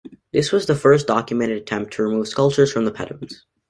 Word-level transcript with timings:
This 0.33 0.51
was 0.51 0.65
the 0.65 0.73
first 0.75 1.05
documented 1.05 1.57
attempt 1.57 1.93
to 1.93 2.01
remove 2.03 2.27
sculptures 2.27 2.73
from 2.73 2.85
the 2.85 2.91
pediments. 2.91 3.45